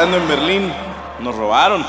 Estando 0.00 0.16
en 0.16 0.28
Berlín, 0.28 0.72
nos 1.18 1.36
robaron. 1.36 1.84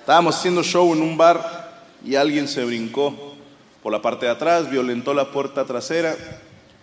Estábamos 0.00 0.36
haciendo 0.36 0.62
show 0.62 0.92
en 0.92 1.00
un 1.00 1.16
bar 1.16 1.72
y 2.04 2.14
alguien 2.14 2.46
se 2.46 2.62
brincó 2.62 3.38
por 3.82 3.90
la 3.90 4.02
parte 4.02 4.26
de 4.26 4.32
atrás, 4.32 4.70
violentó 4.70 5.14
la 5.14 5.30
puerta 5.30 5.64
trasera 5.64 6.14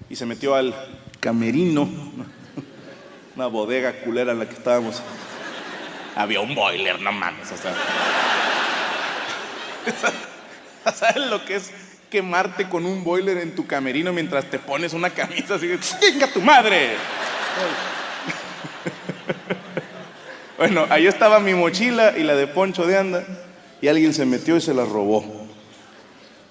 y 0.09 0.15
se 0.15 0.25
metió 0.25 0.55
al 0.55 0.73
camerino, 1.19 1.87
una 3.35 3.45
bodega 3.45 3.93
culera 4.01 4.31
en 4.31 4.39
la 4.39 4.49
que 4.49 4.55
estábamos. 4.55 5.03
Había 6.15 6.39
un 6.39 6.55
boiler, 6.55 6.99
no 6.99 7.11
mames. 7.11 7.51
O 7.51 7.57
sea, 7.57 7.75
¿Sabes 10.95 11.27
lo 11.27 11.45
que 11.45 11.57
es 11.57 11.71
quemarte 12.09 12.67
con 12.67 12.87
un 12.87 13.03
boiler 13.03 13.37
en 13.37 13.53
tu 13.53 13.67
camerino 13.67 14.11
mientras 14.13 14.45
te 14.45 14.57
pones 14.57 14.93
una 14.93 15.11
camisa 15.11 15.53
así 15.53 15.67
de 15.67 15.79
¡Chinga 15.79 16.25
tu 16.25 16.41
madre! 16.41 16.95
Bueno, 20.59 20.85
ahí 20.89 21.07
estaba 21.07 21.39
mi 21.39 21.53
mochila 21.53 22.17
y 22.17 22.23
la 22.23 22.35
de 22.35 22.45
Poncho 22.45 22.85
de 22.85 22.97
Anda, 22.97 23.23
y 23.81 23.87
alguien 23.87 24.13
se 24.13 24.25
metió 24.25 24.57
y 24.57 24.61
se 24.61 24.73
la 24.73 24.83
robó. 24.83 25.23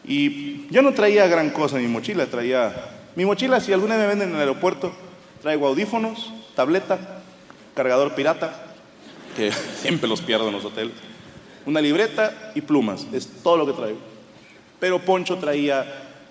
Y 0.02 0.66
yo 0.70 0.80
no 0.80 0.94
traía 0.94 1.26
gran 1.26 1.50
cosa 1.50 1.76
en 1.76 1.82
mi 1.82 1.88
mochila, 1.88 2.24
traía... 2.24 2.74
Mi 3.16 3.26
mochila, 3.26 3.60
si 3.60 3.70
alguna 3.70 3.98
me 3.98 4.06
venden 4.06 4.30
en 4.30 4.36
el 4.36 4.40
aeropuerto, 4.40 4.94
traigo 5.42 5.66
audífonos, 5.66 6.32
tableta, 6.56 7.20
cargador 7.74 8.14
pirata, 8.14 8.54
que 9.36 9.52
siempre 9.82 10.08
los 10.08 10.22
pierdo 10.22 10.48
en 10.48 10.54
los 10.54 10.64
hoteles, 10.64 10.94
una 11.66 11.82
libreta 11.82 12.52
y 12.54 12.62
plumas, 12.62 13.06
es 13.12 13.28
todo 13.42 13.58
lo 13.58 13.66
que 13.66 13.74
traigo. 13.74 13.98
Pero 14.80 15.00
Poncho 15.00 15.36
traía 15.36 15.84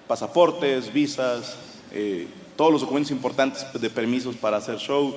pasaportes, 0.07 0.91
visas, 0.91 1.57
eh, 1.91 2.27
todos 2.55 2.71
los 2.71 2.81
documentos 2.81 3.11
importantes 3.11 3.67
de 3.71 3.89
permisos 3.91 4.35
para 4.35 4.57
hacer 4.57 4.79
show, 4.79 5.15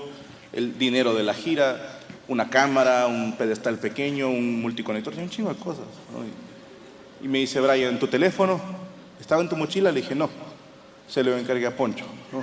el 0.53 0.79
dinero 0.79 1.15
de 1.15 1.23
la 1.23 1.35
gira, 1.35 1.99
una 2.29 2.49
cámara, 2.49 3.07
un 3.07 3.37
pedestal 3.37 3.79
pequeño, 3.79 4.29
un 4.29 4.61
multiconector, 4.61 5.15
un 5.15 5.31
chingo 5.31 5.53
de 5.53 5.61
cosas. 5.61 5.85
Y, 7.23 7.29
me 7.29 7.39
dice, 7.39 7.61
Brian, 7.61 7.99
¿tu 7.99 8.07
teléfono 8.07 8.61
estaba 9.21 9.43
en 9.43 9.49
tu 9.49 9.57
mochila? 9.57 9.91
Le 9.93 10.01
dije, 10.01 10.15
no, 10.15 10.31
se 11.09 11.23
lo 11.23 11.37
encargué 11.37 11.67
a 11.67 11.77
Poncho. 11.77 12.05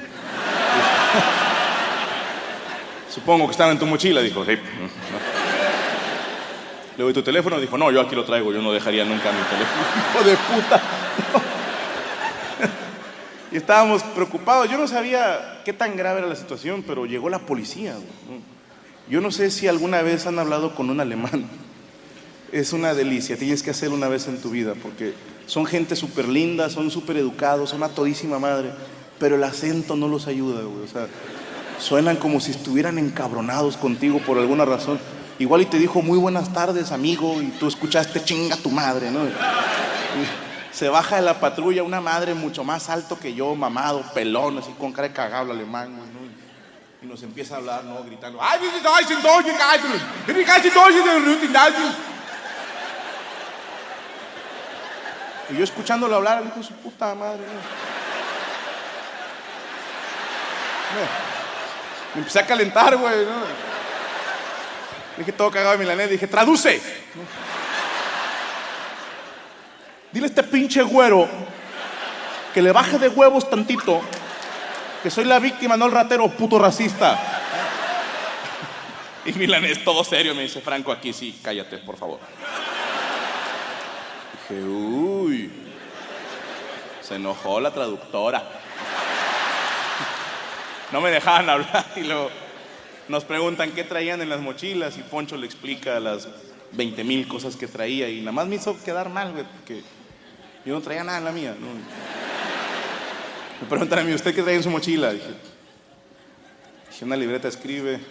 Supongo 3.10 3.46
que 3.46 3.52
estaba 3.52 3.72
en 3.72 3.80
tu 3.80 3.86
mochila, 3.86 4.22
dijo, 4.22 4.46
sí. 4.46 4.58
Le 6.98 7.04
doy 7.04 7.14
tu 7.14 7.22
teléfono, 7.22 7.60
dijo, 7.60 7.78
no, 7.78 7.92
yo 7.92 8.02
aquí 8.02 8.16
lo 8.16 8.26
traigo, 8.26 8.52
yo 8.52 8.62
no 8.62 8.74
dejaría 8.74 9.06
nunca 9.06 9.32
mi 9.32 9.42
teléfono. 9.44 9.84
Hijo 10.14 10.24
de 10.30 10.38
puta. 10.38 10.82
Y 13.52 13.58
estábamos 13.58 14.04
preocupados, 14.04 14.70
yo 14.70 14.78
no 14.78 14.88
sabía 14.88 15.62
qué 15.64 15.74
tan 15.74 15.96
grave 15.96 16.20
era 16.20 16.28
la 16.28 16.36
situación, 16.36 16.84
pero 16.86 17.06
llegó 17.06 17.30
la 17.30 17.40
policía. 17.40 17.96
Yo 19.10 19.22
no 19.22 19.32
sé 19.32 19.52
si 19.52 19.68
alguna 19.68 20.02
vez 20.02 20.28
han 20.28 20.38
hablado 20.40 20.76
con 20.76 20.90
un 20.90 21.00
alemán. 21.00 21.46
Es 22.52 22.74
una 22.74 22.94
delicia, 22.94 23.38
tienes 23.38 23.62
que 23.62 23.72
hacerlo 23.72 23.96
una 23.96 24.08
vez 24.08 24.28
en 24.28 24.42
tu 24.42 24.50
vida, 24.50 24.74
porque 24.82 25.14
son 25.48 25.66
gente 25.66 25.96
súper 25.96 26.28
linda, 26.28 26.70
son 26.70 26.92
súper 26.92 27.18
educados, 27.18 27.72
son 27.72 27.84
a 27.84 27.90
todísima 27.90 28.40
madre, 28.40 28.72
pero 29.20 29.36
el 29.36 29.44
acento 29.44 29.96
no 29.96 30.08
los 30.08 30.28
ayuda, 30.28 30.62
güey. 30.62 30.84
O 30.84 30.88
sea, 30.88 31.08
suenan 31.80 32.16
como 32.16 32.40
si 32.40 32.52
estuvieran 32.52 32.98
encabronados 32.98 33.76
contigo 33.78 34.20
por 34.20 34.38
alguna 34.38 34.66
razón. 34.66 35.00
Igual 35.40 35.62
y 35.62 35.66
te 35.66 35.78
dijo 35.78 36.02
muy 36.02 36.18
buenas 36.18 36.52
tardes, 36.54 36.92
amigo, 36.92 37.42
y 37.42 37.48
tú 37.60 37.68
escuchaste 37.68 38.24
chinga 38.24 38.56
tu 38.58 38.72
madre, 38.72 39.12
¿no? 39.12 39.20
Se 40.78 40.90
baja 40.90 41.16
de 41.16 41.24
la 41.24 41.40
patrulla 41.40 41.82
una 41.82 42.00
madre 42.02 42.36
mucho 42.36 42.64
más 42.64 42.88
alto 42.88 43.20
que 43.20 43.34
yo, 43.34 43.56
mamado, 43.56 44.04
pelón, 44.14 44.60
así 44.60 44.72
con 44.74 44.94
cara 44.94 45.08
de 45.08 45.14
cagado 45.16 45.52
alemán, 45.52 45.98
güey, 45.98 46.08
¿no? 46.12 46.28
y 47.02 47.06
nos 47.08 47.24
empieza 47.24 47.56
a 47.56 47.58
hablar, 47.58 47.84
¿no? 47.84 48.04
Gritando, 48.04 48.38
¡ay, 48.40 48.60
Y 55.50 55.58
yo 55.58 55.64
escuchándolo 55.64 56.16
hablar, 56.16 56.44
dijo 56.44 56.62
su 56.62 56.74
puta 56.74 57.16
madre. 57.16 57.42
Me 62.14 62.20
empecé 62.20 62.40
a 62.40 62.46
calentar, 62.46 62.96
güey, 62.98 63.26
¿no? 63.26 63.42
Dije 65.18 65.32
todo 65.32 65.50
cagado 65.50 65.72
de 65.72 65.80
milanés, 65.80 66.12
dije, 66.12 66.28
traduce. 66.28 66.80
Dile 70.12 70.26
a 70.26 70.30
este 70.30 70.44
pinche 70.44 70.82
güero 70.84 71.28
que 72.54 72.62
le 72.62 72.72
baje 72.72 72.98
de 72.98 73.10
huevos 73.10 73.50
tantito 73.50 74.02
que 75.04 75.12
soy 75.12 75.26
la 75.26 75.40
víctima, 75.40 75.78
no 75.78 75.86
el 75.86 75.92
ratero 75.92 76.28
puto 76.30 76.58
racista. 76.58 77.20
Y 79.26 79.34
Milanés, 79.34 79.84
todo 79.84 80.04
serio, 80.04 80.34
me 80.34 80.44
dice, 80.44 80.62
Franco, 80.62 80.92
aquí 80.92 81.14
sí, 81.14 81.40
cállate, 81.44 81.78
por 81.80 81.98
favor. 81.98 82.20
Dije, 84.50 84.64
uy, 84.64 85.52
se 87.02 87.16
enojó 87.16 87.60
la 87.60 87.72
traductora. 87.72 88.44
No 90.92 91.02
me 91.02 91.12
dejaban 91.12 91.50
hablar 91.50 91.86
y 91.98 92.02
luego 92.02 92.30
nos 93.10 93.26
preguntan 93.26 93.72
qué 93.72 93.84
traían 93.84 94.22
en 94.22 94.30
las 94.30 94.40
mochilas 94.40 94.98
y 94.98 95.02
Poncho 95.02 95.36
le 95.36 95.46
explica 95.46 96.00
las 96.00 96.28
20 96.72 97.04
mil 97.04 97.28
cosas 97.28 97.56
que 97.56 97.68
traía 97.68 98.10
y 98.10 98.20
nada 98.20 98.32
más 98.32 98.48
me 98.48 98.56
hizo 98.56 98.82
quedar 98.84 99.10
mal, 99.10 99.34
güey, 99.34 99.44
porque 99.44 99.84
yo 100.68 100.74
no 100.74 100.82
traía 100.82 101.02
nada 101.02 101.20
en 101.20 101.24
la 101.24 101.32
mía. 101.32 101.56
¿no? 101.58 101.68
Me 103.62 103.68
preguntan 103.70 104.00
a 104.00 104.04
mí, 104.04 104.14
¿usted 104.14 104.36
qué 104.36 104.44
trae 104.44 104.56
en 104.56 104.64
su 104.64 104.70
mochila? 104.70 105.14
Dije, 105.14 105.34
una 107.04 107.16
libreta 107.16 107.48
escribe. 107.48 107.96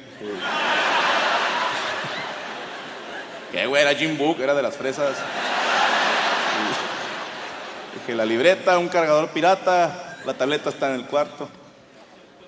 ¿Qué, 3.53 3.67
güey? 3.67 3.82
Era 3.82 3.94
Jim 3.94 4.17
Book, 4.17 4.41
era 4.41 4.55
de 4.55 4.62
las 4.62 4.75
fresas. 4.75 5.19
dije, 7.93 8.14
la 8.14 8.25
libreta, 8.25 8.79
un 8.79 8.88
cargador 8.88 9.29
pirata, 9.29 10.17
la 10.25 10.32
tableta 10.32 10.70
está 10.70 10.94
en 10.94 11.00
el 11.00 11.05
cuarto. 11.05 11.50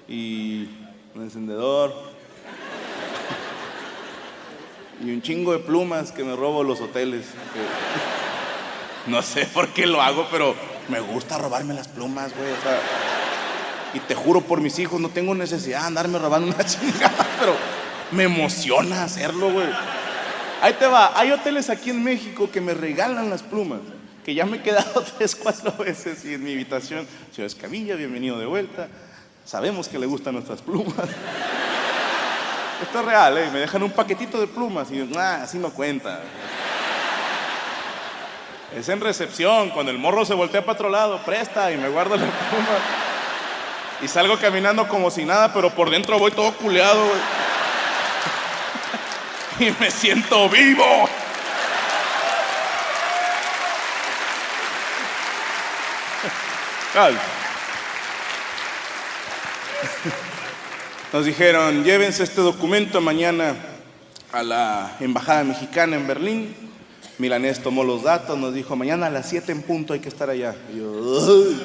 Y 0.09 0.71
un 1.15 1.25
encendedor. 1.25 1.93
y 5.05 5.11
un 5.11 5.21
chingo 5.21 5.53
de 5.53 5.59
plumas 5.59 6.13
que 6.13 6.25
me 6.25 6.35
robo 6.35 6.65
los 6.65 6.81
hoteles. 6.81 7.27
no 9.11 9.23
sé 9.23 9.47
por 9.47 9.69
qué 9.69 9.87
lo 9.87 10.01
hago, 10.03 10.29
pero 10.31 10.55
me 10.89 11.01
gusta 11.01 11.39
robarme 11.39 11.75
las 11.75 11.89
plumas, 11.89 12.33
güey. 12.37 12.51
Y 13.95 14.01
te 14.01 14.15
juro 14.15 14.43
por 14.43 14.61
mis 14.61 14.79
hijos, 14.79 15.01
no 15.01 15.09
tengo 15.09 15.35
necesidad 15.35 15.81
de 15.81 15.87
andarme 15.87 16.19
robando 16.19 16.55
una 16.55 16.65
chingada, 16.65 17.27
pero 17.39 17.57
me 18.13 18.25
emociona 18.25 19.05
hacerlo, 19.05 19.51
güey. 19.51 19.69
Ahí 20.61 20.75
te 20.75 20.87
va. 20.87 21.19
Hay 21.19 21.31
hoteles 21.31 21.71
aquí 21.71 21.91
en 21.91 22.03
México 22.03 22.51
que 22.51 22.61
me 22.61 22.75
regalan 22.75 23.31
las 23.31 23.43
plumas. 23.43 23.81
Que 24.25 24.35
ya 24.35 24.45
me 24.45 24.59
he 24.59 24.63
quedado 24.63 25.03
tres, 25.19 25.35
cuatro 25.37 25.73
veces 25.79 26.25
y 26.25 26.35
en 26.35 26.45
mi 26.45 26.53
habitación. 26.53 27.07
Señor 27.31 27.47
Escamilla, 27.47 27.95
bienvenido 27.95 28.39
de 28.39 28.47
vuelta. 28.47 28.89
Sabemos 29.45 29.89
que 29.89 29.99
le 29.99 30.07
gustan 30.07 30.35
nuestras 30.35 30.61
plumas. 30.61 31.09
Esto 32.83 33.01
es 33.01 33.05
real, 33.05 33.39
¿eh? 33.39 33.49
Me 33.53 33.61
dejan 33.61 33.83
un 33.83 33.91
paquetito 33.91 34.39
de 34.39 34.47
plumas 34.47 34.91
y 34.91 35.09
ah, 35.17 35.43
así 35.43 35.59
no 35.59 35.71
cuenta. 35.71 36.21
Es 38.75 38.89
en 38.91 39.01
recepción, 39.01 39.71
cuando 39.71 39.91
el 39.91 39.99
morro 39.99 40.27
se 40.27 40.35
voltea 40.35 40.61
para 40.61 40.75
otro 40.75 40.91
lado, 40.91 41.19
presta 41.25 41.73
y 41.73 41.79
me 41.79 41.89
guardo 41.89 42.17
la 42.17 42.23
pluma. 42.23 42.79
Y 44.03 44.09
salgo 44.09 44.39
caminando 44.39 44.87
como 44.87 45.11
si 45.11 45.25
nada, 45.25 45.53
pero 45.55 45.71
por 45.71 45.89
dentro 45.91 46.19
voy 46.19 46.31
todo 46.31 46.53
culeado. 46.53 47.03
Y 49.61 49.75
me 49.81 49.91
siento 49.91 50.49
vivo. 50.49 51.09
Nos 61.13 61.25
dijeron, 61.25 61.83
llévense 61.83 62.23
este 62.23 62.41
documento 62.41 63.01
mañana 63.01 63.57
a 64.33 64.45
la 64.45 64.93
embajada 65.01 65.43
mexicana 65.43 65.97
en 65.97 66.07
Berlín. 66.07 66.68
Milanés 67.19 67.63
tomó 67.63 67.85
los 67.85 68.05
datos, 68.05 68.39
nos 68.39 68.55
dijo, 68.55 68.77
mañana 68.77 69.07
a 69.07 69.11
las 69.11 69.29
7 69.29 69.53
en 69.53 69.63
punto 69.63 69.93
hay 69.93 70.01
que 70.01 70.09
estar 70.09 70.31
allá. 70.31 70.55
Y 70.73 70.79
yo, 70.79 71.49
"Ay, 71.49 71.63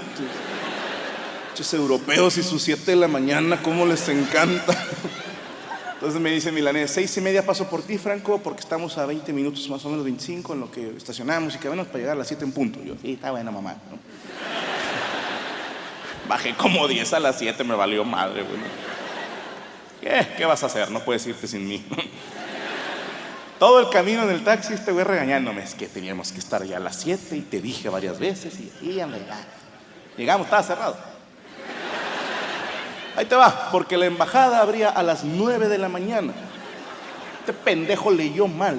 estos 1.49 1.73
europeos 1.75 2.37
y 2.37 2.43
sus 2.43 2.63
7 2.63 2.91
de 2.91 2.97
la 2.97 3.07
mañana, 3.07 3.61
cómo 3.61 3.85
les 3.85 4.09
encanta. 4.09 4.75
Entonces 5.93 6.19
me 6.19 6.31
dice 6.31 6.51
Milanés, 6.51 6.91
seis 6.91 7.15
y 7.15 7.21
media 7.21 7.45
paso 7.45 7.69
por 7.69 7.81
ti, 7.81 7.97
Franco, 7.97 8.37
porque 8.39 8.59
estamos 8.59 8.97
a 8.97 9.05
20 9.05 9.31
minutos, 9.31 9.69
más 9.69 9.85
o 9.85 9.89
menos 9.89 10.03
25, 10.03 10.53
en 10.53 10.59
lo 10.59 10.69
que 10.69 10.97
estacionamos 10.97 11.55
y 11.55 11.59
que 11.59 11.69
venimos 11.69 11.87
para 11.87 11.99
llegar 11.99 12.15
a 12.15 12.19
las 12.19 12.27
7 12.27 12.43
en 12.43 12.51
punto. 12.51 12.83
Yo, 12.83 12.95
sí, 13.01 13.13
está 13.13 13.31
buena, 13.31 13.51
mamá. 13.51 13.75
Bajé 16.27 16.55
como 16.55 16.87
10 16.87 17.13
a 17.13 17.19
las 17.19 17.37
7, 17.37 17.63
me 17.63 17.75
valió 17.75 18.03
madre, 18.03 18.43
güey. 18.43 18.59
¿Qué? 20.01 20.27
¿Qué 20.35 20.45
vas 20.45 20.63
a 20.63 20.65
hacer? 20.65 20.91
No 20.91 20.99
puedes 21.05 21.25
irte 21.25 21.47
sin 21.47 21.65
mí. 21.67 21.85
Todo 23.59 23.79
el 23.79 23.89
camino 23.89 24.23
en 24.23 24.29
el 24.29 24.43
taxi 24.43 24.73
este 24.73 24.91
güey 24.91 25.05
regañándome. 25.05 25.63
Es 25.63 25.73
que 25.75 25.87
teníamos 25.87 26.31
que 26.31 26.39
estar 26.39 26.63
ya 26.65 26.77
a 26.77 26.79
las 26.79 26.97
7 26.97 27.37
y 27.37 27.41
te 27.41 27.61
dije 27.61 27.87
varias 27.89 28.19
veces 28.19 28.55
y, 28.59 28.71
y. 28.85 29.01
Llegamos, 30.17 30.45
estaba 30.47 30.63
cerrado. 30.63 30.97
Ahí 33.15 33.25
te 33.25 33.35
va, 33.35 33.69
porque 33.71 33.95
la 33.95 34.07
embajada 34.07 34.59
abría 34.59 34.89
a 34.89 35.03
las 35.03 35.23
9 35.23 35.67
de 35.69 35.77
la 35.77 35.87
mañana. 35.87 36.33
Este 37.41 37.53
pendejo 37.53 38.09
leyó 38.11 38.47
mal. 38.47 38.77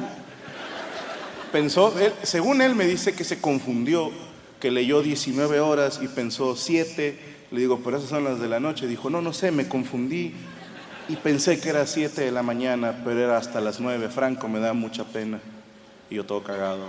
Pensó, 1.52 1.96
él- 1.98 2.12
según 2.22 2.60
él 2.60 2.74
me 2.74 2.84
dice 2.84 3.14
que 3.14 3.22
se 3.22 3.40
confundió, 3.40 4.10
que 4.60 4.70
leyó 4.72 5.02
19 5.02 5.60
horas 5.60 6.00
y 6.02 6.08
pensó 6.08 6.56
7. 6.56 7.34
Le 7.52 7.60
digo, 7.60 7.80
pero 7.84 7.96
esas 7.98 8.10
son 8.10 8.24
las 8.24 8.40
de 8.40 8.48
la 8.48 8.58
noche. 8.58 8.88
Dijo, 8.88 9.08
no, 9.08 9.22
no 9.22 9.32
sé, 9.32 9.52
me 9.52 9.68
confundí 9.68 10.34
y 11.08 11.16
pensé 11.16 11.60
que 11.60 11.68
era 11.68 11.86
7 11.86 12.22
de 12.22 12.32
la 12.32 12.42
mañana, 12.42 13.02
pero 13.04 13.20
era 13.20 13.36
hasta 13.36 13.60
las 13.60 13.80
9. 13.80 14.08
Franco, 14.08 14.48
me 14.48 14.58
da 14.58 14.72
mucha 14.72 15.04
pena. 15.04 15.38
Y 16.08 16.16
yo 16.16 16.24
todo 16.24 16.42
cagado. 16.42 16.86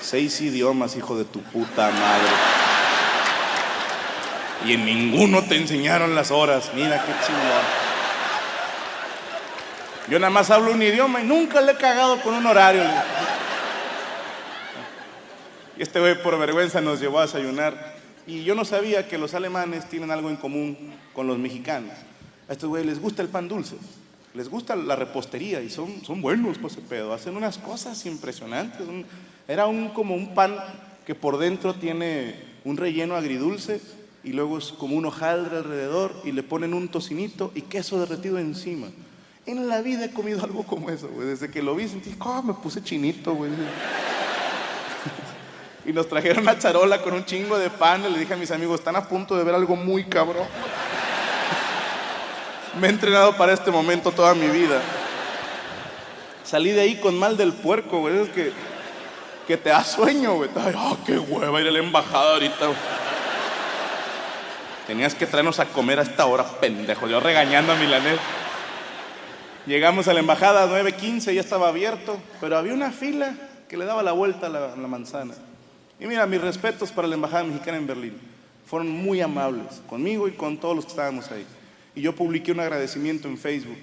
Seis 0.00 0.40
idiomas, 0.40 0.96
hijo 0.96 1.18
de 1.18 1.24
tu 1.24 1.40
puta 1.42 1.90
madre. 1.90 2.30
Y 4.66 4.74
en 4.74 4.84
ninguno 4.84 5.42
te 5.42 5.56
enseñaron 5.56 6.14
las 6.14 6.30
horas. 6.30 6.70
Mira 6.74 7.02
qué 7.04 7.12
chingón. 7.26 7.90
Yo 10.08 10.18
nada 10.18 10.30
más 10.30 10.50
hablo 10.50 10.72
un 10.72 10.82
idioma 10.82 11.20
y 11.20 11.24
nunca 11.24 11.60
le 11.60 11.72
he 11.72 11.76
cagado 11.76 12.20
con 12.20 12.34
un 12.34 12.46
horario. 12.46 12.82
Y 15.76 15.82
este 15.82 16.00
güey 16.00 16.20
por 16.22 16.38
vergüenza 16.38 16.80
nos 16.80 17.00
llevó 17.00 17.20
a 17.20 17.22
desayunar. 17.22 17.99
Y 18.30 18.44
yo 18.44 18.54
no 18.54 18.64
sabía 18.64 19.08
que 19.08 19.18
los 19.18 19.34
alemanes 19.34 19.88
tienen 19.88 20.10
algo 20.10 20.30
en 20.30 20.36
común 20.36 20.76
con 21.12 21.26
los 21.26 21.36
mexicanos. 21.38 21.92
A 22.48 22.52
estos 22.52 22.68
güeyes 22.68 22.86
les 22.86 23.00
gusta 23.00 23.22
el 23.22 23.28
pan 23.28 23.48
dulce. 23.48 23.74
Les 24.34 24.48
gusta 24.48 24.76
la 24.76 24.94
repostería 24.94 25.60
y 25.60 25.70
son, 25.70 26.04
son 26.04 26.22
buenos 26.22 26.56
para 26.58 26.68
ese 26.68 26.80
pedo. 26.82 27.12
Hacen 27.12 27.36
unas 27.36 27.58
cosas 27.58 28.06
impresionantes. 28.06 28.86
Un- 28.86 29.04
era 29.48 29.66
un, 29.66 29.88
como 29.88 30.14
un 30.14 30.32
pan 30.34 30.54
que 31.04 31.16
por 31.16 31.38
dentro 31.38 31.74
tiene 31.74 32.36
un 32.64 32.76
relleno 32.76 33.16
agridulce 33.16 33.80
y 34.22 34.32
luego 34.32 34.58
es 34.58 34.66
como 34.66 34.94
un 34.94 35.06
hojaldre 35.06 35.56
alrededor 35.56 36.14
y 36.24 36.30
le 36.30 36.44
ponen 36.44 36.72
un 36.74 36.86
tocinito 36.88 37.50
y 37.56 37.62
queso 37.62 37.98
derretido 37.98 38.38
encima. 38.38 38.86
En 39.46 39.66
la 39.66 39.80
vida 39.82 40.04
he 40.04 40.10
comido 40.12 40.44
algo 40.44 40.62
como 40.62 40.90
eso, 40.90 41.08
güey. 41.08 41.26
Desde 41.26 41.50
que 41.50 41.62
lo 41.62 41.74
vi 41.74 41.88
sentí, 41.88 42.14
"Ah, 42.20 42.42
me 42.44 42.54
puse 42.54 42.80
chinito, 42.84 43.34
güey. 43.34 43.50
Y 45.86 45.92
nos 45.92 46.08
trajeron 46.08 46.42
una 46.42 46.58
charola 46.58 47.00
con 47.00 47.14
un 47.14 47.24
chingo 47.24 47.58
de 47.58 47.70
pan. 47.70 48.04
Y 48.06 48.10
le 48.10 48.18
dije 48.18 48.34
a 48.34 48.36
mis 48.36 48.50
amigos, 48.50 48.80
están 48.80 48.96
a 48.96 49.08
punto 49.08 49.36
de 49.36 49.44
ver 49.44 49.54
algo 49.54 49.76
muy 49.76 50.04
cabrón. 50.04 50.46
Me 52.78 52.86
he 52.86 52.90
entrenado 52.90 53.36
para 53.36 53.52
este 53.52 53.70
momento 53.70 54.12
toda 54.12 54.34
mi 54.34 54.46
vida. 54.48 54.80
Salí 56.44 56.70
de 56.70 56.82
ahí 56.82 56.96
con 56.96 57.18
mal 57.18 57.36
del 57.36 57.52
puerco, 57.52 58.00
güey. 58.00 58.18
Es 58.18 58.28
que, 58.28 58.52
que 59.46 59.56
te 59.56 59.70
da 59.70 59.82
sueño, 59.82 60.34
güey. 60.34 60.50
Ah, 60.56 60.96
qué 61.06 61.18
hueva 61.18 61.60
ir 61.60 61.68
a 61.68 61.70
la 61.70 61.78
embajada 61.78 62.34
ahorita. 62.34 62.66
Tenías 64.86 65.14
que 65.14 65.26
traernos 65.26 65.60
a 65.60 65.66
comer 65.66 65.98
a 65.98 66.02
esta 66.02 66.26
hora, 66.26 66.44
pendejo. 66.44 67.06
Yo 67.06 67.20
regañando 67.20 67.72
a 67.72 67.76
Milanés. 67.76 68.18
Llegamos 69.66 70.08
a 70.08 70.14
la 70.14 70.20
embajada 70.20 70.64
a 70.64 70.66
9.15, 70.66 71.32
ya 71.34 71.40
estaba 71.40 71.68
abierto, 71.68 72.18
pero 72.40 72.56
había 72.56 72.72
una 72.72 72.90
fila 72.90 73.34
que 73.68 73.76
le 73.76 73.84
daba 73.84 74.02
la 74.02 74.12
vuelta 74.12 74.46
a 74.46 74.50
la 74.50 74.86
manzana. 74.88 75.34
Y 76.00 76.06
mira, 76.06 76.26
mis 76.26 76.40
respetos 76.40 76.90
para 76.90 77.06
la 77.06 77.14
embajada 77.14 77.44
mexicana 77.44 77.76
en 77.76 77.86
Berlín. 77.86 78.18
Fueron 78.64 78.90
muy 78.90 79.20
amables 79.20 79.82
conmigo 79.86 80.28
y 80.28 80.32
con 80.32 80.56
todos 80.58 80.74
los 80.74 80.86
que 80.86 80.92
estábamos 80.92 81.30
ahí. 81.30 81.44
Y 81.94 82.00
yo 82.00 82.14
publiqué 82.14 82.52
un 82.52 82.60
agradecimiento 82.60 83.28
en 83.28 83.36
Facebook. 83.36 83.76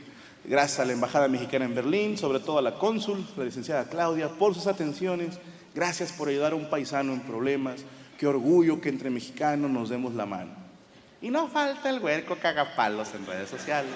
Gracias 0.43 0.79
a 0.79 0.85
la 0.85 0.93
embajada 0.93 1.27
mexicana 1.27 1.65
en 1.65 1.75
Berlín, 1.75 2.17
sobre 2.17 2.39
todo 2.39 2.57
a 2.57 2.61
la 2.61 2.75
cónsul, 2.75 3.23
la 3.37 3.43
licenciada 3.43 3.87
Claudia, 3.87 4.29
por 4.29 4.55
sus 4.55 4.65
atenciones. 4.65 5.37
Gracias 5.75 6.11
por 6.11 6.29
ayudar 6.29 6.53
a 6.53 6.55
un 6.55 6.69
paisano 6.69 7.13
en 7.13 7.19
problemas. 7.19 7.81
Qué 8.17 8.25
orgullo 8.25 8.81
que 8.81 8.89
entre 8.89 9.11
mexicanos 9.11 9.69
nos 9.69 9.89
demos 9.89 10.15
la 10.15 10.25
mano. 10.25 10.51
Y 11.21 11.29
no 11.29 11.47
falta 11.49 11.89
el 11.89 11.99
huerco 11.99 12.37
cagapalos 12.41 13.13
en 13.13 13.27
redes 13.27 13.49
sociales 13.49 13.91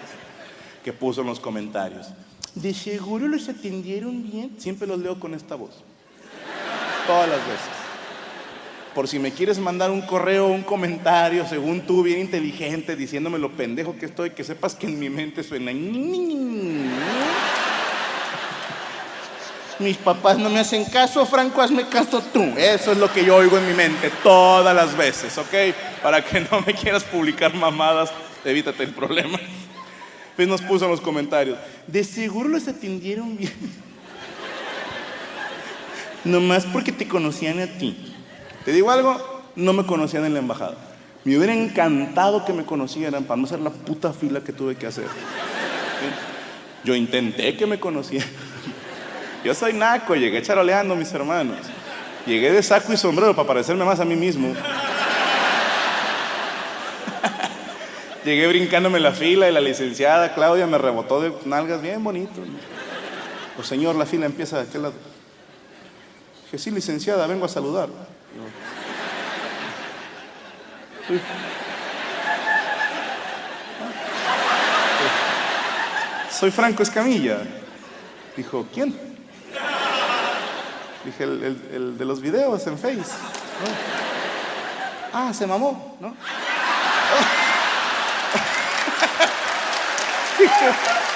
que 0.83 0.93
puso 0.93 1.21
en 1.21 1.27
los 1.27 1.39
comentarios. 1.39 2.07
De 2.53 2.73
seguro 2.73 3.27
los 3.27 3.49
atendieron 3.49 4.29
bien. 4.29 4.59
Siempre 4.59 4.87
los 4.87 4.99
leo 4.99 5.19
con 5.19 5.33
esta 5.33 5.55
voz. 5.55 5.83
Todas 7.07 7.29
las 7.29 7.39
veces. 7.47 7.80
Por 8.93 9.07
si 9.07 9.19
me 9.19 9.31
quieres 9.31 9.57
mandar 9.57 9.89
un 9.89 10.01
correo 10.01 10.47
un 10.47 10.63
comentario, 10.63 11.47
según 11.47 11.81
tú, 11.81 12.03
bien 12.03 12.19
inteligente, 12.19 12.97
diciéndome 12.97 13.39
lo 13.39 13.51
pendejo 13.51 13.97
que 13.97 14.05
estoy, 14.05 14.31
que 14.31 14.43
sepas 14.43 14.75
que 14.75 14.87
en 14.87 14.99
mi 14.99 15.09
mente 15.09 15.43
suena. 15.43 15.71
Mis 19.79 19.97
papás 19.97 20.37
no 20.37 20.49
me 20.49 20.59
hacen 20.59 20.83
caso, 20.85 21.25
Franco, 21.25 21.61
hazme 21.61 21.87
caso 21.87 22.21
tú. 22.33 22.43
Eso 22.57 22.91
es 22.91 22.97
lo 22.97 23.11
que 23.11 23.23
yo 23.23 23.37
oigo 23.37 23.57
en 23.57 23.67
mi 23.67 23.73
mente 23.73 24.11
todas 24.21 24.75
las 24.75 24.95
veces, 24.97 25.37
¿ok? 25.37 25.53
Para 26.03 26.23
que 26.23 26.41
no 26.41 26.61
me 26.61 26.73
quieras 26.73 27.05
publicar 27.05 27.53
mamadas, 27.53 28.11
evítate 28.43 28.83
el 28.83 28.93
problema. 28.93 29.39
Pues 30.35 30.49
nos 30.49 30.61
puso 30.61 30.85
en 30.85 30.91
los 30.91 31.01
comentarios. 31.01 31.57
De 31.87 32.03
seguro 32.03 32.49
los 32.49 32.67
atendieron 32.67 33.37
bien. 33.37 33.53
Nomás 36.25 36.65
porque 36.65 36.91
te 36.91 37.07
conocían 37.07 37.59
a 37.59 37.67
ti. 37.67 38.10
Te 38.65 38.71
digo 38.71 38.91
algo, 38.91 39.41
no 39.55 39.73
me 39.73 39.85
conocían 39.85 40.25
en 40.25 40.33
la 40.33 40.39
embajada. 40.39 40.75
Me 41.23 41.37
hubiera 41.37 41.53
encantado 41.53 42.45
que 42.45 42.53
me 42.53 42.65
conocieran 42.65 43.23
para 43.25 43.37
no 43.39 43.45
hacer 43.45 43.59
la 43.59 43.69
puta 43.69 44.13
fila 44.13 44.41
que 44.41 44.53
tuve 44.53 44.75
que 44.75 44.87
hacer. 44.87 45.05
Yo 46.83 46.95
intenté 46.95 47.55
que 47.55 47.67
me 47.67 47.79
conocieran. 47.79 48.27
Yo 49.43 49.53
soy 49.53 49.73
naco, 49.73 50.15
llegué 50.15 50.41
charoleando, 50.41 50.95
mis 50.95 51.11
hermanos. 51.13 51.57
Llegué 52.25 52.51
de 52.51 52.61
saco 52.61 52.93
y 52.93 52.97
sombrero 52.97 53.35
para 53.35 53.47
parecerme 53.47 53.83
más 53.83 53.99
a 53.99 54.05
mí 54.05 54.15
mismo. 54.15 54.53
Llegué 58.25 58.47
brincándome 58.47 58.99
la 58.99 59.11
fila 59.11 59.49
y 59.49 59.51
la 59.51 59.61
licenciada 59.61 60.35
Claudia 60.35 60.67
me 60.67 60.77
rebotó 60.77 61.21
de 61.21 61.33
nalgas 61.45 61.81
bien 61.81 62.03
bonito. 62.03 62.41
Pues 63.55 63.67
señor, 63.67 63.95
la 63.95 64.05
fila 64.05 64.27
empieza 64.27 64.57
de 64.57 64.69
aquel 64.69 64.83
lado. 64.83 64.93
Dije, 66.45 66.59
sí, 66.59 66.69
licenciada, 66.69 67.25
vengo 67.25 67.45
a 67.45 67.49
saludar. 67.49 67.89
Soy, 76.31 76.51
Franco 76.51 76.83
Escamilla. 76.83 77.39
Dijo, 78.35 78.65
¿quién? 78.73 78.97
Dije, 81.05 81.23
el, 81.23 81.43
el- 81.73 81.97
de 81.97 82.05
los 82.05 82.21
videos 82.21 82.65
en 82.67 82.77
Face. 82.77 83.01
Ah, 85.13 85.31
se 85.33 85.45
mamó, 85.45 85.97
¿no? 85.99 86.15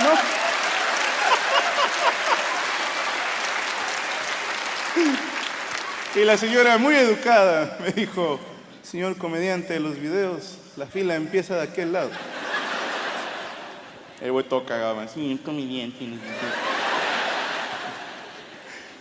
No. 0.04 0.45
Y 6.16 6.24
la 6.24 6.38
señora, 6.38 6.78
muy 6.78 6.96
educada, 6.96 7.78
me 7.82 7.92
dijo, 7.92 8.40
señor 8.82 9.18
comediante 9.18 9.74
de 9.74 9.82
los 9.82 10.00
videos, 10.00 10.58
la 10.78 10.86
fila 10.86 11.16
empieza 11.16 11.56
de 11.56 11.64
aquel 11.64 11.92
lado. 11.92 12.10
El 14.22 14.32
güey 14.32 14.48
todo 14.48 14.66
cagado, 14.66 15.06
señor 15.10 15.42
comediante. 15.42 16.08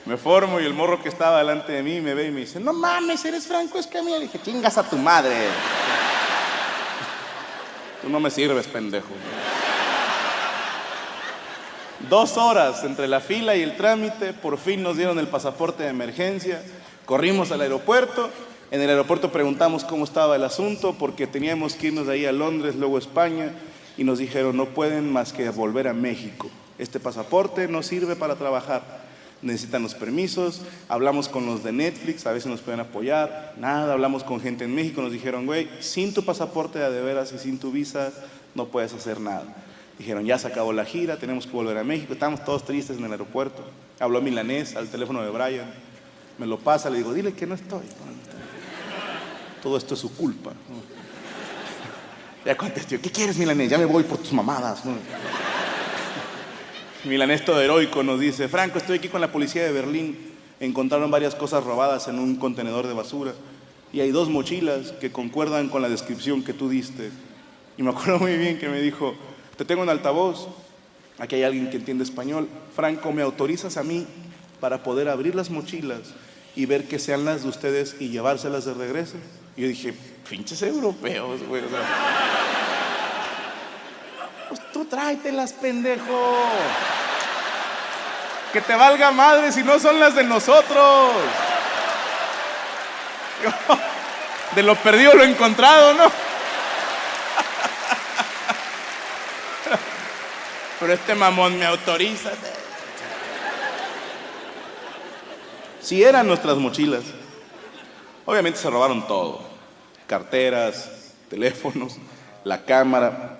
Me 0.06 0.16
formo 0.16 0.58
y 0.58 0.64
el 0.64 0.74
morro 0.74 1.00
que 1.00 1.08
estaba 1.08 1.38
delante 1.38 1.72
de 1.72 1.84
mí 1.84 2.00
me 2.00 2.14
ve 2.14 2.26
y 2.26 2.30
me 2.32 2.40
dice, 2.40 2.58
no 2.58 2.72
mames, 2.72 3.24
eres 3.24 3.46
Franco 3.46 3.78
Escamilla. 3.78 4.18
Le 4.18 4.24
dije, 4.24 4.40
chingas 4.42 4.76
a 4.76 4.82
tu 4.82 4.96
madre. 4.96 5.34
Tú 8.02 8.08
no 8.08 8.18
me 8.18 8.28
sirves, 8.28 8.66
pendejo. 8.66 9.14
Dos 12.10 12.36
horas 12.36 12.84
entre 12.84 13.08
la 13.08 13.20
fila 13.20 13.56
y 13.56 13.62
el 13.62 13.76
trámite, 13.76 14.32
por 14.32 14.58
fin 14.58 14.82
nos 14.82 14.96
dieron 14.96 15.18
el 15.18 15.28
pasaporte 15.28 15.84
de 15.84 15.88
emergencia, 15.88 16.62
corrimos 17.06 17.50
al 17.50 17.62
aeropuerto, 17.62 18.30
en 18.70 18.80
el 18.80 18.90
aeropuerto 18.90 19.30
preguntamos 19.30 19.84
cómo 19.84 20.04
estaba 20.04 20.36
el 20.36 20.44
asunto, 20.44 20.96
porque 20.98 21.26
teníamos 21.26 21.74
que 21.74 21.86
irnos 21.88 22.06
de 22.06 22.14
ahí 22.14 22.26
a 22.26 22.32
Londres, 22.32 22.74
luego 22.74 22.96
a 22.96 22.98
España, 22.98 23.52
y 23.96 24.04
nos 24.04 24.18
dijeron, 24.18 24.56
no 24.56 24.66
pueden 24.66 25.12
más 25.12 25.32
que 25.32 25.48
volver 25.50 25.88
a 25.88 25.94
México. 25.94 26.50
Este 26.78 27.00
pasaporte 27.00 27.68
no 27.68 27.82
sirve 27.82 28.16
para 28.16 28.34
trabajar. 28.34 28.82
Necesitan 29.40 29.82
los 29.82 29.94
permisos, 29.94 30.62
hablamos 30.88 31.28
con 31.28 31.46
los 31.46 31.62
de 31.62 31.72
Netflix, 31.72 32.26
a 32.26 32.38
si 32.40 32.48
nos 32.48 32.60
pueden 32.60 32.80
apoyar, 32.80 33.54
nada, 33.56 33.92
hablamos 33.92 34.24
con 34.24 34.40
gente 34.40 34.64
en 34.64 34.74
México, 34.74 35.00
nos 35.00 35.12
dijeron, 35.12 35.46
güey, 35.46 35.68
sin 35.80 36.12
tu 36.12 36.24
pasaporte 36.24 36.78
de 36.78 37.02
veras 37.02 37.32
y 37.32 37.38
sin 37.38 37.58
tu 37.58 37.70
visa 37.70 38.12
no 38.54 38.66
puedes 38.66 38.92
hacer 38.92 39.20
nada. 39.20 39.44
Dijeron, 39.98 40.24
ya 40.24 40.38
se 40.38 40.48
acabó 40.48 40.72
la 40.72 40.84
gira, 40.84 41.18
tenemos 41.18 41.46
que 41.46 41.52
volver 41.52 41.78
a 41.78 41.84
México, 41.84 42.12
estábamos 42.12 42.44
todos 42.44 42.64
tristes 42.64 42.98
en 42.98 43.04
el 43.04 43.12
aeropuerto. 43.12 43.64
Habló 44.00 44.20
milanés 44.20 44.74
al 44.74 44.88
teléfono 44.88 45.22
de 45.22 45.30
Brian, 45.30 45.72
me 46.38 46.46
lo 46.46 46.58
pasa, 46.58 46.90
le 46.90 46.98
digo, 46.98 47.12
dile 47.12 47.32
que 47.32 47.46
no 47.46 47.54
estoy. 47.54 47.84
Todo 49.62 49.76
esto 49.76 49.94
es 49.94 50.00
su 50.00 50.14
culpa. 50.14 50.52
Ya 52.44 52.56
contestó, 52.56 53.00
¿qué 53.00 53.10
quieres 53.10 53.38
milanés? 53.38 53.70
Ya 53.70 53.78
me 53.78 53.84
voy 53.84 54.02
por 54.02 54.18
tus 54.18 54.32
mamadas. 54.32 54.82
Milanés 57.04 57.44
todo 57.44 57.60
heroico 57.60 58.02
nos 58.02 58.18
dice, 58.18 58.48
Franco, 58.48 58.78
estoy 58.78 58.98
aquí 58.98 59.08
con 59.08 59.20
la 59.20 59.30
policía 59.30 59.62
de 59.62 59.72
Berlín. 59.72 60.32
Encontraron 60.60 61.10
varias 61.10 61.34
cosas 61.34 61.64
robadas 61.64 62.08
en 62.08 62.18
un 62.18 62.36
contenedor 62.36 62.86
de 62.86 62.94
basura 62.94 63.32
y 63.92 64.00
hay 64.00 64.10
dos 64.10 64.28
mochilas 64.28 64.92
que 64.92 65.12
concuerdan 65.12 65.68
con 65.68 65.80
la 65.80 65.88
descripción 65.88 66.42
que 66.42 66.52
tú 66.52 66.68
diste. 66.68 67.10
Y 67.76 67.82
me 67.82 67.90
acuerdo 67.90 68.18
muy 68.18 68.36
bien 68.36 68.58
que 68.58 68.68
me 68.68 68.80
dijo, 68.80 69.14
te 69.56 69.64
tengo 69.64 69.82
un 69.82 69.88
altavoz, 69.88 70.48
aquí 71.18 71.36
hay 71.36 71.44
alguien 71.44 71.70
que 71.70 71.76
entiende 71.76 72.04
español. 72.04 72.48
Franco, 72.74 73.12
¿me 73.12 73.22
autorizas 73.22 73.76
a 73.76 73.82
mí 73.82 74.06
para 74.60 74.82
poder 74.82 75.08
abrir 75.08 75.34
las 75.34 75.50
mochilas 75.50 76.00
y 76.56 76.66
ver 76.66 76.88
que 76.88 76.98
sean 76.98 77.24
las 77.24 77.42
de 77.42 77.48
ustedes 77.48 77.96
y 78.00 78.08
llevárselas 78.08 78.64
de 78.64 78.74
regreso? 78.74 79.16
Y 79.56 79.62
yo 79.62 79.68
dije, 79.68 79.94
pinches 80.28 80.62
europeos, 80.62 81.42
güey. 81.48 81.62
pues 84.48 84.72
tú 84.72 84.84
tráetelas, 84.86 85.52
pendejo. 85.52 86.48
Que 88.52 88.60
te 88.60 88.74
valga 88.74 89.10
madre 89.10 89.52
si 89.52 89.62
no 89.62 89.78
son 89.78 90.00
las 90.00 90.14
de 90.14 90.24
nosotros. 90.24 91.12
De 94.54 94.62
lo 94.62 94.76
perdido 94.76 95.14
lo 95.14 95.24
encontrado, 95.24 95.94
¿no? 95.94 96.04
Pero 100.84 100.92
este 100.92 101.14
mamón 101.14 101.58
me 101.58 101.64
autoriza. 101.64 102.28
Si 105.80 106.04
eran 106.04 106.26
nuestras 106.26 106.58
mochilas, 106.58 107.04
obviamente 108.26 108.58
se 108.58 108.68
robaron 108.68 109.06
todo. 109.06 109.40
Carteras, 110.06 111.14
teléfonos, 111.30 111.96
la 112.44 112.66
cámara. 112.66 113.38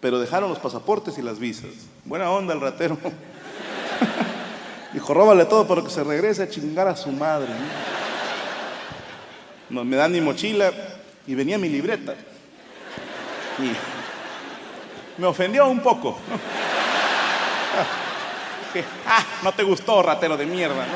Pero 0.00 0.18
dejaron 0.18 0.48
los 0.48 0.58
pasaportes 0.58 1.18
y 1.18 1.22
las 1.22 1.38
visas. 1.38 1.68
Buena 2.06 2.30
onda 2.30 2.54
el 2.54 2.62
ratero. 2.62 2.96
Dijo, 4.94 5.12
róbale 5.12 5.44
todo 5.44 5.68
para 5.68 5.82
que 5.82 5.90
se 5.90 6.02
regrese 6.02 6.44
a 6.44 6.48
chingar 6.48 6.88
a 6.88 6.96
su 6.96 7.12
madre. 7.12 7.52
¿no? 9.68 9.84
Me 9.84 9.96
dan 9.96 10.12
mi 10.12 10.22
mochila 10.22 10.72
y 11.26 11.34
venía 11.34 11.58
mi 11.58 11.68
libreta. 11.68 12.14
Y 13.58 13.97
me 15.18 15.26
ofendió 15.26 15.68
un 15.68 15.80
poco. 15.80 16.18
ah, 19.06 19.24
no 19.42 19.52
te 19.52 19.62
gustó, 19.62 20.02
ratero 20.02 20.36
de 20.36 20.46
mierda. 20.46 20.86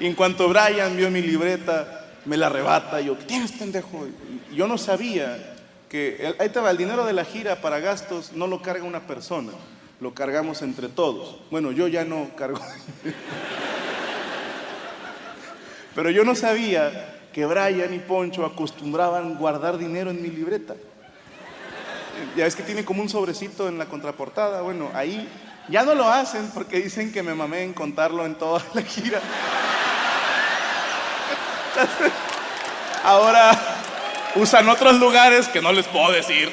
y 0.00 0.06
en 0.06 0.14
cuanto 0.14 0.48
Brian 0.48 0.96
vio 0.96 1.10
mi 1.10 1.22
libreta, 1.22 2.06
me 2.24 2.36
la 2.36 2.46
arrebata. 2.46 3.00
Yo, 3.00 3.16
¿qué 3.18 3.24
tienes, 3.24 3.52
pendejo? 3.52 4.06
Yo 4.52 4.66
no 4.66 4.76
sabía 4.76 5.54
que 5.88 6.34
ahí 6.38 6.46
estaba 6.46 6.70
el 6.70 6.76
dinero 6.76 7.06
de 7.06 7.14
la 7.14 7.24
gira 7.24 7.60
para 7.60 7.78
gastos, 7.78 8.32
no 8.32 8.46
lo 8.46 8.60
carga 8.60 8.84
una 8.84 9.00
persona 9.00 9.52
lo 10.00 10.14
cargamos 10.14 10.62
entre 10.62 10.88
todos. 10.88 11.36
Bueno, 11.50 11.72
yo 11.72 11.88
ya 11.88 12.04
no 12.04 12.30
cargo. 12.36 12.60
Pero 15.94 16.10
yo 16.10 16.24
no 16.24 16.34
sabía 16.34 17.20
que 17.32 17.44
Brian 17.46 17.92
y 17.92 17.98
Poncho 17.98 18.44
acostumbraban 18.44 19.34
guardar 19.36 19.78
dinero 19.78 20.10
en 20.10 20.22
mi 20.22 20.28
libreta. 20.28 20.74
Ya 22.36 22.44
ves 22.44 22.56
que 22.56 22.62
tiene 22.62 22.84
como 22.84 23.02
un 23.02 23.08
sobrecito 23.08 23.68
en 23.68 23.78
la 23.78 23.86
contraportada. 23.86 24.62
Bueno, 24.62 24.90
ahí 24.94 25.28
ya 25.68 25.82
no 25.82 25.94
lo 25.94 26.08
hacen 26.08 26.50
porque 26.54 26.80
dicen 26.80 27.12
que 27.12 27.22
me 27.22 27.34
mamé 27.34 27.62
en 27.62 27.74
contarlo 27.74 28.24
en 28.24 28.34
toda 28.36 28.62
la 28.74 28.82
gira. 28.82 29.20
ahora 33.04 33.50
usan 34.34 34.68
otros 34.68 34.98
lugares 34.98 35.48
que 35.48 35.60
no 35.60 35.72
les 35.72 35.86
puedo 35.86 36.12
decir. 36.12 36.52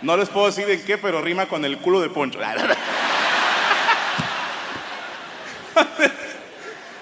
No 0.00 0.16
les 0.16 0.28
puedo 0.28 0.46
decir 0.46 0.70
en 0.70 0.84
qué, 0.84 0.96
pero 0.96 1.20
rima 1.20 1.46
con 1.46 1.64
el 1.64 1.78
culo 1.78 2.00
de 2.00 2.08
Poncho. 2.08 2.38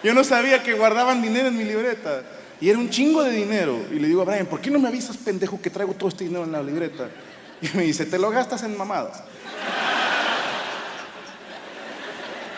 Yo 0.02 0.14
no 0.14 0.25
sabía 0.25 0.62
que 0.62 0.73
guardaban 0.75 1.21
dinero 1.21 1.49
en 1.49 1.57
mi 1.59 1.64
libreta. 1.64 2.23
Y 2.60 2.70
era 2.70 2.78
un 2.78 2.88
chingo 2.88 3.22
de 3.22 3.32
dinero. 3.32 3.78
Y 3.90 3.98
le 3.98 4.08
digo 4.08 4.22
a 4.22 4.25
Brian, 4.25 4.46
¿por 4.46 4.60
qué 4.60 4.70
no 4.70 4.78
me 4.78 4.88
avisas, 4.88 5.16
pendejo, 5.16 5.60
que 5.60 5.70
traigo 5.70 5.94
todo 5.94 6.08
este 6.08 6.25
dinero 6.25 6.44
en 6.44 6.52
la 6.52 6.62
libreta? 6.62 7.08
Y 7.62 7.75
me 7.75 7.84
dice, 7.84 8.04
te 8.04 8.18
lo 8.18 8.28
gastas 8.30 8.64
en 8.64 8.76
mamadas. 8.76 9.22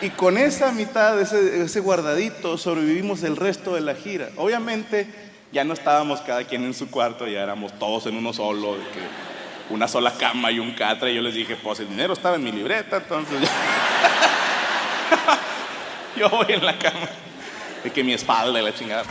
Y 0.01 0.09
con 0.09 0.37
esa 0.37 0.73
mitad, 0.73 1.19
ese, 1.19 1.79
guardadito, 1.79 2.57
sobrevivimos 2.57 3.23
el 3.23 3.37
resto 3.37 3.75
de 3.75 3.81
la 3.81 3.95
gira. 3.95 4.29
Obviamente, 4.35 5.07
ya 5.53 5.63
no 5.63 5.73
estábamos 5.73 6.19
cada 6.21 6.43
quien 6.43 6.65
en 6.65 6.73
su 6.73 6.91
cuarto, 6.91 7.27
ya 7.27 7.43
éramos 7.43 7.77
todos 7.79 8.07
en 8.07 8.17
uno 8.17 8.33
solo. 8.33 8.73
De 8.73 8.83
que 8.89 8.99
una 9.69 9.87
sola 9.87 10.13
cama 10.17 10.51
y 10.51 10.59
un 10.59 10.73
catre. 10.73 11.11
Y 11.11 11.15
yo 11.15 11.21
les 11.21 11.33
dije, 11.33 11.57
pues 11.61 11.79
el 11.79 11.89
dinero 11.89 12.13
estaba 12.13 12.35
en 12.35 12.43
mi 12.43 12.51
libreta, 12.51 12.97
entonces 12.97 13.37
yo 16.17 16.29
voy 16.29 16.47
en 16.49 16.65
la 16.65 16.77
cama. 16.77 17.09
Mi 17.81 18.15
la 18.61 18.71
chingada, 18.71 19.05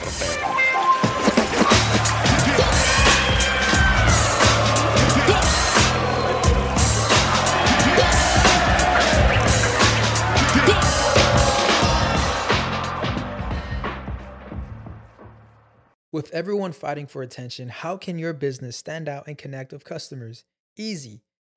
With 16.12 16.30
everyone 16.32 16.72
fighting 16.72 17.06
for 17.06 17.22
attention, 17.22 17.68
how 17.68 17.96
can 17.96 18.18
your 18.18 18.32
business 18.32 18.76
stand 18.76 19.08
out 19.08 19.26
and 19.26 19.38
connect 19.38 19.72
with 19.72 19.84
customers? 19.84 20.44
Easy. 20.76 21.22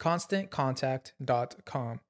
ConstantContact.com. 0.00 2.00